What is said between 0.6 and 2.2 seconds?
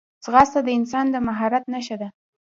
د انسان د مهارت نښه ده